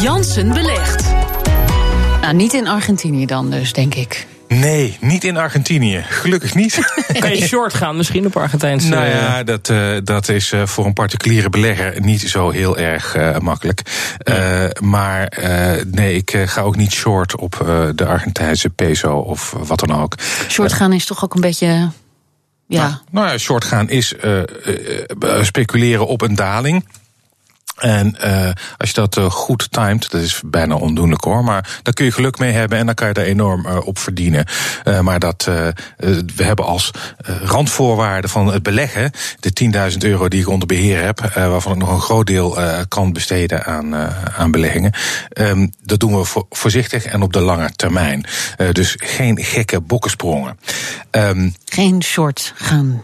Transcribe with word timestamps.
Jansen 0.00 0.48
belegt. 0.48 1.04
Nou, 2.20 2.34
niet 2.34 2.54
in 2.54 2.66
Argentinië 2.66 3.26
dan 3.26 3.50
dus, 3.50 3.72
denk 3.72 3.94
ik. 3.94 4.26
Nee, 4.48 4.96
niet 5.00 5.24
in 5.24 5.36
Argentinië. 5.36 6.04
Gelukkig 6.08 6.54
niet. 6.54 6.78
Kan 7.18 7.36
je 7.36 7.46
short 7.46 7.74
gaan 7.74 7.96
misschien 7.96 8.26
op 8.26 8.36
Argentijnse... 8.36 8.88
Nou 8.88 9.06
ja, 9.06 9.42
dat, 9.42 9.68
uh, 9.68 9.96
dat 10.04 10.28
is 10.28 10.52
uh, 10.52 10.66
voor 10.66 10.86
een 10.86 10.92
particuliere 10.92 11.50
belegger 11.50 12.00
niet 12.00 12.20
zo 12.20 12.50
heel 12.50 12.78
erg 12.78 13.16
uh, 13.16 13.38
makkelijk. 13.38 13.82
Maar 14.80 15.38
nee, 15.86 16.14
ik 16.14 16.36
ga 16.44 16.60
ook 16.60 16.76
niet 16.76 16.92
short 16.92 17.36
op 17.36 17.64
de 17.94 18.06
Argentijnse 18.06 18.70
peso 18.70 19.16
of 19.16 19.54
wat 19.58 19.80
dan 19.80 20.00
ook. 20.00 20.14
Short 20.48 20.72
gaan 20.72 20.92
is 20.92 21.06
toch 21.06 21.24
ook 21.24 21.34
een 21.34 21.40
beetje... 21.40 21.90
Ja. 22.66 22.82
Nou, 22.82 22.94
nou 23.10 23.28
ja, 23.28 23.38
short 23.38 23.64
gaan 23.64 23.88
is 23.88 24.14
speculeren 25.42 26.06
op 26.06 26.22
een 26.22 26.34
daling. 26.34 26.84
En 27.78 28.16
uh, 28.24 28.50
als 28.76 28.88
je 28.88 28.94
dat 28.94 29.16
uh, 29.16 29.30
goed 29.30 29.72
timed, 29.72 30.10
dat 30.10 30.20
is 30.20 30.40
bijna 30.44 30.74
ondoenlijk 30.74 31.24
hoor, 31.24 31.44
maar 31.44 31.80
daar 31.82 31.94
kun 31.94 32.04
je 32.04 32.12
geluk 32.12 32.38
mee 32.38 32.52
hebben 32.52 32.78
en 32.78 32.86
dan 32.86 32.94
kan 32.94 33.08
je 33.08 33.14
daar 33.14 33.24
enorm 33.24 33.66
uh, 33.66 33.86
op 33.86 33.98
verdienen. 33.98 34.46
maar 35.02 35.18
dat 35.18 35.44
we 36.36 36.44
hebben 36.44 36.64
als 36.64 36.90
randvoorwaarde 37.42 38.28
van 38.28 38.46
het 38.46 38.62
beleggen 38.62 39.10
de 39.40 39.90
10.000 39.92 39.98
euro 39.98 40.28
die 40.28 40.40
ik 40.40 40.48
onder 40.48 40.66
beheer 40.66 41.02
heb, 41.02 41.20
waarvan 41.34 41.72
ik 41.72 41.78
nog 41.78 41.90
een 41.90 42.00
groot 42.00 42.26
deel 42.26 42.58
kan 42.88 43.12
besteden 43.12 43.64
aan, 43.64 43.94
aan 44.36 44.50
beleggingen. 44.50 44.92
Um, 45.32 45.72
dat 45.82 46.00
doen 46.00 46.18
we 46.18 46.24
vo 46.24 46.46
voorzichtig 46.50 47.04
en 47.04 47.22
op 47.22 47.32
de 47.32 47.40
lange 47.40 47.70
termijn. 47.76 48.26
dus 48.72 48.94
geen 48.98 49.44
gekke 49.44 49.80
bokkensprongen. 49.80 50.58
Um, 51.10 51.54
geen 51.64 52.02
short 52.02 52.52
gaan 52.56 53.02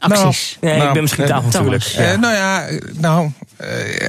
acties. 0.00 0.58
Nou, 0.60 0.72
nee, 0.72 0.76
nou, 0.76 0.88
ik 0.88 0.92
ben 0.92 1.02
misschien 1.02 1.26
tafel 1.26 1.50
natuurlijk. 1.50 1.82
Ja. 1.82 2.12
Uh, 2.12 2.18
nou 2.18 2.34
ja, 2.34 2.68
nou, 2.92 3.30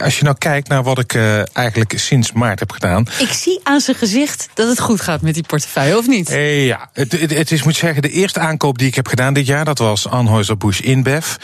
als 0.01 0.17
je 0.17 0.23
nou 0.23 0.35
kijkt 0.37 0.67
naar 0.67 0.83
wat 0.83 0.99
ik 0.99 1.13
uh, 1.13 1.55
eigenlijk 1.55 1.93
sinds 1.99 2.31
maart 2.31 2.59
heb 2.59 2.71
gedaan. 2.71 3.07
Ik 3.19 3.31
zie 3.31 3.59
aan 3.63 3.79
zijn 3.79 3.97
gezicht 3.97 4.49
dat 4.53 4.69
het 4.69 4.79
goed 4.79 5.01
gaat 5.01 5.21
met 5.21 5.33
die 5.33 5.43
portefeuille, 5.43 5.97
of 5.97 6.07
niet? 6.07 6.29
ja, 6.29 6.89
het, 6.93 7.11
het, 7.11 7.33
het, 7.33 7.51
is, 7.51 7.63
moet 7.63 7.75
zeggen, 7.75 8.01
de 8.01 8.09
eerste 8.09 8.39
aankoop 8.39 8.77
die 8.77 8.87
ik 8.87 8.95
heb 8.95 9.07
gedaan 9.07 9.33
dit 9.33 9.45
jaar, 9.45 9.65
dat 9.65 9.77
was 9.77 10.07
Anheuser-Busch 10.07 10.79
InBev. 10.79 11.35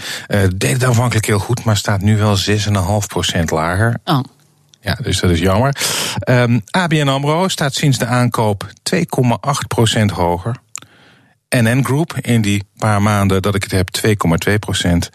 deed 0.56 0.72
het 0.72 0.84
aanvankelijk 0.84 1.26
heel 1.26 1.40
goed, 1.40 1.64
maar 1.64 1.78
staat 1.78 2.02
nu 2.02 2.18
wel 2.18 2.38
6,5% 2.38 3.44
lager. 3.46 3.98
Oh. 4.06 4.20
Ja, 4.88 4.98
dus 5.02 5.20
dat 5.20 5.32
is 5.32 5.40
jammer. 5.40 5.76
Um, 6.30 6.62
ABN 6.72 7.08
AMRO 7.08 7.48
staat 7.48 7.74
sinds 7.74 7.98
de 7.98 8.06
aankoop 8.06 8.68
2,8% 8.96 10.06
hoger. 10.14 10.56
NN 11.50 11.84
Group 11.84 12.18
in 12.22 12.42
die 12.42 12.64
paar 12.78 13.02
maanden 13.02 13.42
dat 13.42 13.56
ik 13.56 13.64
het 13.64 13.72
heb 13.72 13.90
2,2 14.50 14.54
procent. 14.60 15.10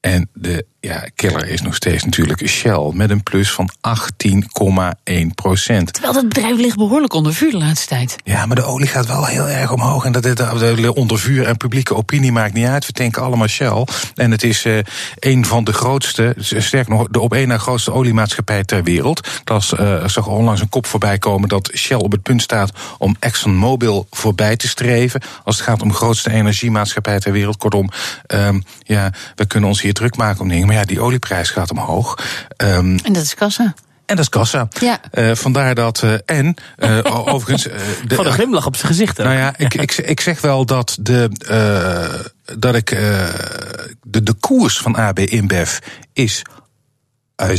En 0.00 0.28
de 0.32 0.66
ja, 0.80 1.04
killer 1.14 1.48
is 1.48 1.60
nog 1.60 1.74
steeds 1.74 2.04
natuurlijk 2.04 2.48
Shell 2.48 2.90
met 2.92 3.10
een 3.10 3.22
plus 3.22 3.50
van 3.52 3.70
18,1 3.88 5.14
procent. 5.34 5.92
Terwijl 5.92 6.12
dat 6.12 6.28
bedrijf 6.28 6.56
ligt 6.56 6.76
behoorlijk 6.76 7.12
onder 7.12 7.34
vuur 7.34 7.50
de 7.50 7.58
laatste 7.58 7.86
tijd. 7.86 8.16
Ja, 8.24 8.46
maar 8.46 8.56
de 8.56 8.62
olie 8.62 8.86
gaat 8.86 9.06
wel 9.06 9.24
heel 9.24 9.48
erg 9.48 9.72
omhoog. 9.72 10.04
En 10.04 10.12
dat 10.12 10.24
het 10.24 10.88
onder 10.88 11.18
vuur 11.18 11.46
en 11.46 11.56
publieke 11.56 11.94
opinie 11.94 12.32
maakt 12.32 12.52
niet 12.52 12.66
uit. 12.66 12.86
We 12.86 12.92
denken 12.92 13.22
allemaal 13.22 13.46
Shell. 13.46 13.86
En 14.14 14.30
het 14.30 14.42
is 14.42 14.64
uh, 14.64 14.78
een 15.18 15.44
van 15.44 15.64
de 15.64 15.72
grootste, 15.72 16.34
sterk 16.38 16.88
nog, 16.88 17.08
de 17.08 17.20
op 17.20 17.34
één 17.34 17.48
na 17.48 17.58
grootste 17.58 17.92
oliemaatschappij 17.92 18.64
ter 18.64 18.82
wereld. 18.82 19.28
Dat 19.44 19.72
uh, 19.80 20.06
zag 20.06 20.26
onlangs 20.26 20.60
een 20.60 20.68
kop 20.68 20.86
voorbij 20.86 21.18
komen 21.18 21.48
dat 21.48 21.70
Shell 21.74 21.96
op 21.96 22.12
het 22.12 22.22
punt 22.22 22.42
staat 22.42 22.72
om 22.98 23.16
ExxonMobil 23.18 24.06
voorbij 24.10 24.56
te 24.56 24.68
streven. 24.68 25.20
Als 25.44 25.56
het 25.56 25.64
gaat 25.64 25.82
om 25.82 25.88
de 25.88 25.94
grootste 25.94 26.30
energiemaatschappij 26.30 27.18
ter 27.18 27.32
wereld. 27.32 27.56
Kortom, 27.56 27.90
um, 28.26 28.62
ja, 28.82 29.12
we 29.34 29.46
kunnen 29.46 29.68
ons 29.68 29.80
hier 29.80 29.92
druk 29.92 30.16
maken 30.16 30.40
om 30.40 30.48
dingen. 30.48 30.66
Ja, 30.78 30.84
die 30.84 31.00
olieprijs 31.00 31.50
gaat 31.50 31.70
omhoog. 31.70 32.18
Um, 32.56 32.98
en 32.98 33.12
dat 33.12 33.22
is 33.22 33.34
kassa. 33.34 33.74
En 34.06 34.16
dat 34.16 34.18
is 34.18 34.28
kassa. 34.28 34.68
Ja. 34.80 35.00
Uh, 35.12 35.34
vandaar 35.34 35.74
dat. 35.74 36.02
Uh, 36.02 36.14
en 36.24 36.54
uh, 36.78 37.28
overigens. 37.28 37.62
de, 37.62 38.14
Van 38.14 38.26
een 38.26 38.32
glimlach 38.32 38.66
op 38.66 38.76
zijn 38.76 38.88
gezicht. 38.88 39.18
Nou 39.18 39.36
ja, 39.36 39.54
ik, 39.56 39.74
ik, 39.74 39.96
ik 39.96 40.20
zeg 40.20 40.40
wel 40.40 40.66
dat 40.66 40.96
de. 41.00 41.30
dat 42.58 42.74
ik. 42.74 42.88
de, 44.02 44.22
de 44.22 44.32
koers 44.32 44.78
van 44.78 44.96
AB 44.96 45.18
InBev 45.18 45.78
is 46.12 46.42
6,5% 47.42 47.52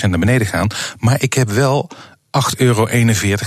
naar 0.00 0.18
beneden 0.18 0.46
gaan. 0.46 0.68
Maar 0.98 1.22
ik 1.22 1.32
heb 1.34 1.50
wel 1.50 1.90
8,41 1.90 2.56
euro 2.56 2.88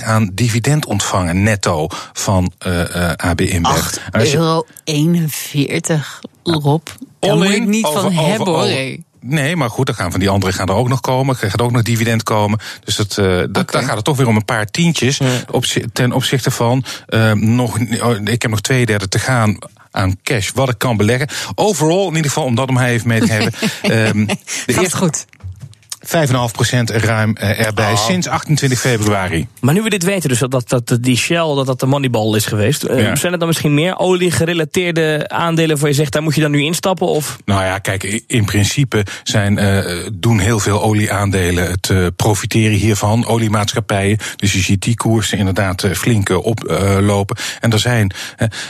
aan 0.03 0.29
dividend 0.34 0.85
ontvangen 0.85 1.44
netto 1.44 1.88
van 2.13 2.51
uh, 2.67 2.79
uh, 2.96 3.12
AB 3.12 3.41
InBev. 3.41 3.97
8,41 4.17 4.31
euro, 4.31 4.66
Rob. 6.44 6.88
Daar 7.28 7.36
moet 7.36 7.50
ik 7.50 7.66
niet 7.66 7.86
over, 7.86 8.02
van 8.02 8.12
over, 8.12 8.30
hebben 8.30 8.48
hoor. 8.48 8.58
over, 8.58 8.98
Nee, 9.24 9.56
maar 9.56 9.70
goed, 9.70 9.86
dan 9.86 9.96
gaan 9.96 10.12
van 10.12 10.20
die 10.20 10.30
anderen 10.30 10.56
gaan 10.56 10.68
er 10.68 10.74
ook 10.74 10.88
nog 10.88 11.02
komen. 11.02 11.38
Er 11.42 11.50
gaat 11.50 11.62
ook 11.62 11.72
nog 11.72 11.82
dividend 11.82 12.24
komen. 12.24 12.59
Dus 12.84 12.96
dat, 12.96 13.18
uh, 13.20 13.26
dat, 13.26 13.48
okay. 13.48 13.64
dan 13.66 13.84
gaat 13.84 13.96
het 13.96 14.06
toch 14.06 14.18
weer 14.18 14.28
om 14.28 14.36
een 14.36 14.46
paar 14.46 14.66
tientjes. 14.66 15.18
Ja. 15.18 15.28
Op, 15.52 15.66
ten 15.94 16.12
opzichte 16.12 16.52
van 16.52 16.84
uh, 17.09 17.32
nog, 17.34 17.80
ik 18.24 18.42
heb 18.42 18.52
nog 18.52 18.62
twee 18.62 18.86
derde 18.86 19.08
te 19.08 19.20
gaan 19.20 19.58
aan 19.92 20.20
cash, 20.24 20.52
wat 20.54 20.70
ik 20.70 20.78
kan 20.78 20.98
beleggen. 20.98 21.28
Overal, 21.56 22.08
in 22.08 22.16
ieder 22.16 22.32
geval, 22.32 22.44
om 22.44 22.56
dat 22.56 22.70
om 22.70 22.78
hij 22.78 22.92
even 22.92 23.08
mee 23.08 23.20
te 23.20 23.28
geven. 23.28 23.53
um, 24.08 24.26
de 24.66 24.80
eerste, 24.80 24.98
goed. 24.98 25.26
5,5% 26.16 26.95
ruim 26.95 27.35
erbij 27.38 27.91
oh. 27.91 28.05
sinds 28.05 28.27
28 28.27 28.79
februari. 28.79 29.47
Maar 29.59 29.73
nu 29.73 29.81
we 29.81 29.89
dit 29.89 30.03
weten, 30.03 30.29
dus 30.29 30.39
dat, 30.39 30.51
dat, 30.51 30.69
dat 30.69 31.03
die 31.03 31.17
Shell 31.17 31.55
dat 31.55 31.66
dat 31.66 31.79
de 31.79 31.85
Moneyball 31.85 32.35
is 32.35 32.45
geweest. 32.45 32.88
Ja. 32.88 33.16
Zijn 33.16 33.33
er 33.33 33.39
dan 33.39 33.47
misschien 33.47 33.73
meer 33.73 33.97
olie-gerelateerde 33.97 35.29
aandelen 35.29 35.79
waar 35.79 35.89
je 35.89 35.95
zegt, 35.95 36.11
daar 36.11 36.23
moet 36.23 36.35
je 36.35 36.41
dan 36.41 36.51
nu 36.51 36.61
instappen? 36.61 37.07
Of? 37.07 37.38
Nou 37.45 37.63
ja, 37.63 37.77
kijk, 37.77 38.23
in 38.27 38.45
principe 38.45 39.05
zijn, 39.23 39.57
uh, 39.57 40.07
doen 40.13 40.39
heel 40.39 40.59
veel 40.59 40.81
olieaandelen 40.81 41.72
het 41.72 41.89
uh, 41.89 42.07
profiteren 42.16 42.78
hiervan. 42.78 43.25
Oliemaatschappijen. 43.25 44.17
Dus 44.35 44.53
je 44.53 44.59
ziet 44.59 44.81
die 44.81 44.95
koersen 44.95 45.38
inderdaad 45.38 45.85
flink 45.93 46.29
oplopen. 46.29 47.38
en 47.59 47.72
er 47.72 47.79
zijn, 47.79 48.11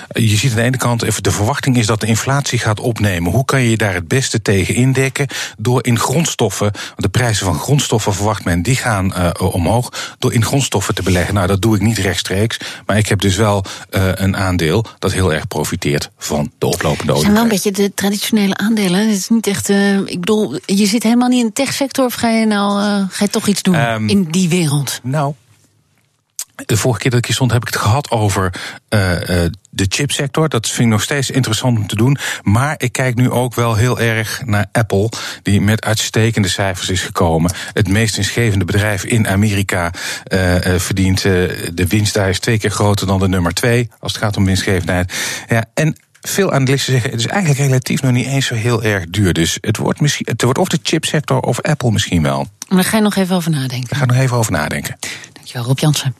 je 0.07 0.35
ziet 0.35 0.51
aan 0.51 0.57
de 0.57 0.63
ene 0.63 0.77
kant, 0.77 1.23
de 1.23 1.31
verwachting 1.31 1.77
is 1.77 1.85
dat 1.85 1.99
de 1.99 2.07
inflatie 2.07 2.59
gaat 2.59 2.79
opnemen. 2.79 3.31
Hoe 3.31 3.45
kan 3.45 3.61
je 3.61 3.77
daar 3.77 3.93
het 3.93 4.07
beste 4.07 4.41
tegen 4.41 4.75
indekken? 4.75 5.27
Door 5.57 5.85
in 5.85 5.99
grondstoffen, 5.99 6.71
de 6.95 7.09
prijzen 7.31 7.53
van 7.53 7.65
grondstoffen 7.65 8.13
verwacht 8.13 8.45
men, 8.45 8.61
die 8.61 8.75
gaan 8.75 9.13
uh, 9.17 9.29
omhoog 9.53 10.15
door 10.19 10.33
in 10.33 10.45
grondstoffen 10.45 10.95
te 10.95 11.03
beleggen. 11.03 11.33
Nou, 11.33 11.47
dat 11.47 11.61
doe 11.61 11.75
ik 11.75 11.81
niet 11.81 11.97
rechtstreeks, 11.97 12.59
maar 12.85 12.97
ik 12.97 13.07
heb 13.07 13.19
dus 13.19 13.35
wel 13.35 13.63
uh, 13.91 14.09
een 14.13 14.37
aandeel 14.37 14.85
dat 14.99 15.11
heel 15.11 15.33
erg 15.33 15.47
profiteert 15.47 16.09
van 16.17 16.51
de 16.57 16.65
oplopende 16.65 17.11
olie. 17.11 17.13
Het 17.13 17.21
zijn 17.21 17.33
wel 17.33 17.43
een 17.43 17.49
beetje 17.49 17.71
de 17.71 17.93
traditionele 17.93 18.55
aandelen. 18.55 18.99
Het 18.99 19.17
is 19.17 19.29
niet 19.29 19.47
echt, 19.47 19.69
uh, 19.69 19.97
ik 19.97 20.19
bedoel, 20.19 20.59
je 20.65 20.85
zit 20.85 21.03
helemaal 21.03 21.27
niet 21.27 21.39
in 21.39 21.45
de 21.45 21.53
techsector 21.53 22.05
of 22.05 22.13
ga 22.13 22.29
je 22.29 22.45
nou 22.45 22.81
ga 23.09 23.23
je 23.23 23.29
toch 23.29 23.47
iets 23.47 23.61
doen 23.61 23.91
um, 23.91 24.09
in 24.09 24.23
die 24.23 24.49
wereld? 24.49 24.99
Nou, 25.03 25.33
de 26.65 26.77
vorige 26.77 26.99
keer 26.99 27.11
dat 27.11 27.19
ik 27.19 27.25
hier 27.25 27.35
stond, 27.35 27.51
heb 27.51 27.61
ik 27.61 27.67
het 27.67 27.81
gehad 27.81 28.09
over 28.09 28.53
uh, 28.89 29.11
uh, 29.11 29.19
de 29.69 29.85
chipsector. 29.89 30.49
Dat 30.49 30.67
vind 30.67 30.79
ik 30.79 30.85
nog 30.85 31.01
steeds 31.01 31.29
interessant 31.29 31.77
om 31.77 31.87
te 31.87 31.95
doen. 31.95 32.17
Maar 32.41 32.75
ik 32.77 32.91
kijk 32.91 33.15
nu 33.15 33.29
ook 33.29 33.55
wel 33.55 33.75
heel 33.75 33.99
erg 33.99 34.41
naar 34.45 34.65
Apple, 34.71 35.09
die 35.43 35.61
met 35.61 35.85
uitstekende 35.85 36.47
cijfers 36.47 36.89
is 36.89 37.01
gekomen. 37.01 37.53
Het 37.73 37.87
meest 37.87 38.15
winstgevende 38.15 38.65
bedrijf 38.65 39.03
in 39.03 39.27
Amerika 39.27 39.91
uh, 40.27 40.55
verdient. 40.77 41.21
de 41.21 41.85
winst 41.87 42.13
daar 42.13 42.29
is 42.29 42.39
twee 42.39 42.59
keer 42.59 42.71
groter 42.71 43.07
dan 43.07 43.19
de 43.19 43.27
nummer 43.27 43.53
twee, 43.53 43.89
als 43.99 44.13
het 44.13 44.21
gaat 44.21 44.37
om 44.37 44.45
winstgevendheid. 44.45 45.13
Ja, 45.47 45.65
en 45.73 45.95
veel 46.21 46.51
analisten 46.51 46.93
zeggen, 46.93 47.11
het 47.11 47.19
is 47.19 47.27
eigenlijk 47.27 47.59
relatief 47.59 48.01
nog 48.01 48.11
niet 48.11 48.27
eens 48.27 48.45
zo 48.45 48.55
heel 48.55 48.83
erg 48.83 49.05
duur. 49.09 49.33
Dus 49.33 49.57
het 49.61 49.77
wordt, 49.77 50.01
misschien, 50.01 50.27
het 50.29 50.41
wordt 50.41 50.59
of 50.59 50.67
de 50.67 50.79
chipsector 50.83 51.39
of 51.39 51.61
Apple 51.61 51.91
misschien 51.91 52.21
wel. 52.21 52.47
Maar 52.67 52.77
daar 52.77 52.83
ga 52.83 52.97
je 52.97 53.03
nog 53.03 53.15
even 53.15 53.35
over 53.35 53.51
nadenken. 53.51 53.89
Daar 53.89 53.97
ga 53.97 54.03
ik 54.03 54.11
nog 54.11 54.19
even 54.19 54.37
over 54.37 54.51
nadenken. 54.51 54.97
Dankjewel, 55.33 55.65
Rob 55.65 55.79
Jansen. 55.79 56.15